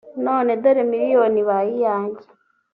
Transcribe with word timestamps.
none 0.25 0.49
dore 0.61 0.81
miliyoni 0.91 1.37
ibaye 1.43 1.71
iyanjye 1.77 2.23